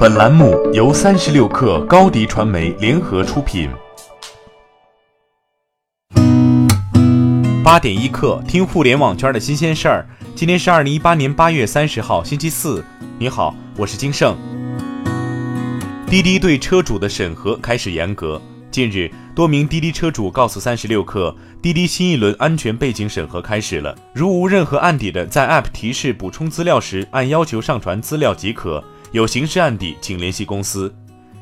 [0.00, 3.68] 本栏目由三十六氪高低传媒联合出品。
[7.62, 10.08] 八点一刻，听互联网圈的新鲜事儿。
[10.34, 12.82] 今天是二零一八年八月三十号，星期四。
[13.18, 14.34] 你好，我是金盛。
[16.06, 18.40] 滴滴对车主的审核开始严格。
[18.70, 28.82] 近日，多名滴滴车主告诉三十六氪，滴滴新一轮安全背景审核开始了，如无任何案底的，在 App 提示补充资料时，按要求上传资料即可；
[29.12, 30.94] 有刑事案底，请联系公司。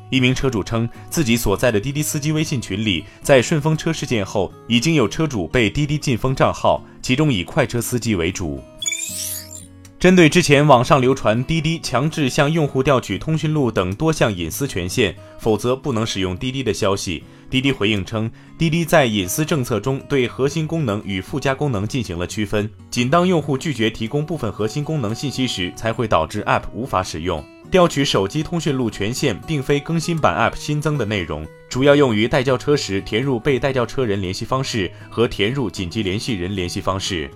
[0.09, 8.59] 一名车主称，自己所在的滴滴司机微信群里，在顺风车事件后，已经有车主被滴滴禁封账号，其中以快车司机为主。
[9.99, 27.45] 针对之前网上流传滴滴强制向用户调取通讯录等多项隐私权限，否则不能使用滴滴的消息，滴滴回应称，滴滴在隐私政策中对核心功能与附加功能进行了区分，仅当用户拒绝提供部分核心功能信息时，才会导致 App 无法使用。
[27.71, 37.29] 调取手机通讯录权限并非更新版 App 新增的内容，主要用于代叫车时填入被代叫车人联系方式和填入紧急联系人联系方式。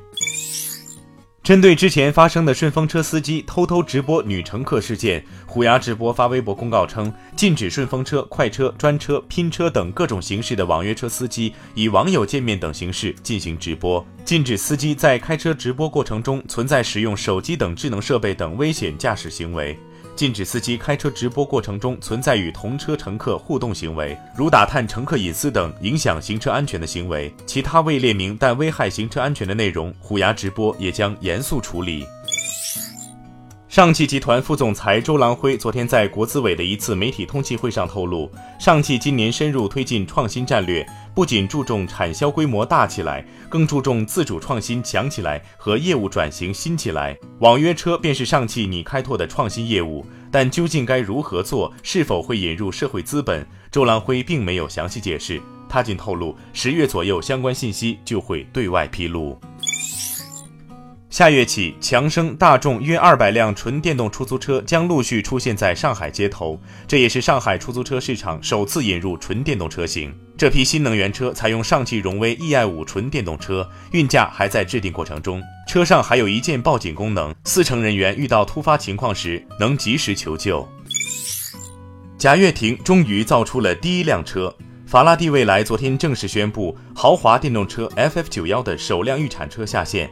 [1.43, 19.77] 针对之前发生的顺风车司机偷偷直播女乘客事件，虎牙直播发微博公告称，禁止顺风车、快车、专车、拼车等各种形式的网约车司机以网友见面等形式进行直播，禁止司机在开车直播过程中存在使用手机等智能设备等危险驾驶行为。
[20.15, 27.33] 禁止司机开车直播过程中存在与同车乘客互动行为，如打探乘客隐私等影响行车安全的行为。
[27.45, 32.05] 其他未列明但危害行车安全的内容，虎牙直播也将严肃处理。
[33.67, 47.15] 上汽集团副总裁周郎辉昨天在国资委的一次媒体通气会上透露，上汽今年深入推进创新战略，不仅注重产销规模大起来，更注重自主创新强起来和业务转型新起来。
[47.39, 55.39] 网约车便是上汽拟开拓的创新业务，但究竟该如何做，是否会引入社会资本，周兰辉并没有详细解释。
[55.69, 59.39] 他仅透露，十月左右相关信息就会对外披露。
[61.13, 70.11] 下月起，强生、大众约二百辆纯电动出租车将陆续出现在上海街头，这也是上海出租车市场首次引入纯电动车型。
[70.35, 75.39] 这批新能源车采用上汽荣威 e:i 五纯电动车，运价还在制定过程中。
[75.67, 80.67] 车上还有一键报警功能，司乘人员遇到突发情况时能及时求救。
[82.17, 84.51] 贾跃亭终于造出了第一辆车，
[84.87, 90.09] 法拉第未来昨天正式宣布，豪华电动车 FF 九幺的首辆预产车下线。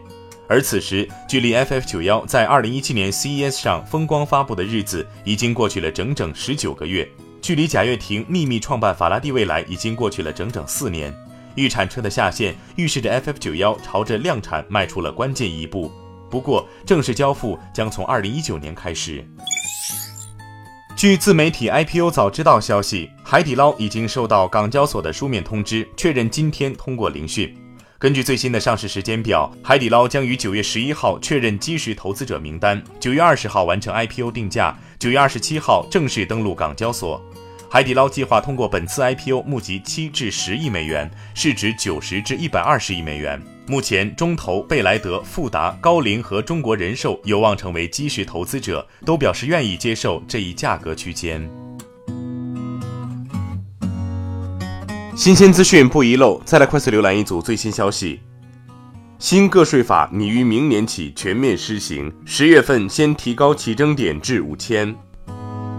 [0.52, 7.08] 而此时，距离 FF 九幺在二零一七年 CES 上风光发布的日子已经过去了整整十九个月，
[7.42, 11.16] 距离贾跃亭秘密创办法拉第未来已经过去了整整四年。
[11.56, 15.90] 预产车的下线预示着 FF 九幺朝着量产迈出了关键一步。
[16.30, 19.26] 不过，正式交付将从二零一九年开始。
[20.98, 27.56] 据自媒体 IPO 早知道消息，海底捞已经收到港交所的书面通知，确认今天通过聆讯。
[28.02, 37.24] 根据最新的上市时间表，海底捞将于九月十一号确认基石投资者名单，九月二十号完成 IPO 定价，九月二十七号正式登陆港交所。
[37.70, 43.40] 海底捞计划通过本次 IPO 募集七至十亿美元，市值九十至一百二十亿美元。
[43.68, 51.48] 目前，中投、贝莱德、富达、高瓴和中国人寿有望成为基石投资者，都表示愿意接受这一价格区间。
[55.14, 58.22] 新鲜资讯不遗漏，再来快速浏览一组最新消息。
[59.20, 64.96] 新个税法拟于明年起全面施行，十月份先提高起征点至五千。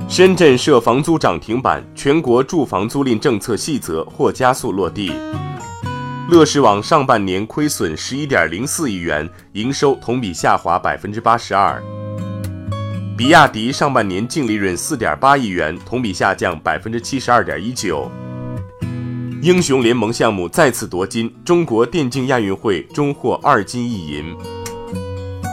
[0.06, 5.10] 深圳设房租涨停板，全国住房租赁政策细则或加速落地。
[6.28, 11.82] 乐视网上半年亏损十一点零四亿元，营收同比下滑百分之八十二。
[13.16, 18.10] 比亚迪上半年净利润四点八亿元，同比下降百分之七十二点一九。
[19.42, 24.36] 英雄联盟项目再次夺金，中国电竞亚运会终获二金一银。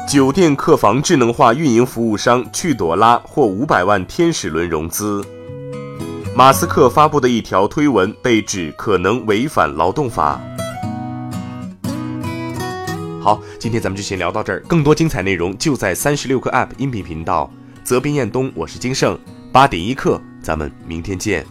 [0.08, 5.26] 酒店客房智能化运营服务商趣朵拉获五百万天使轮融资。
[6.36, 10.40] 马斯克发布的一条推文被指可能违反劳动法。
[13.20, 17.52] 好，今天咱们就先聊到这儿，更多精彩内容就在三十六课 App 音频频道。
[17.84, 19.18] 责编：彦东，我是金盛，
[19.52, 21.44] 八点一刻，咱们明天见。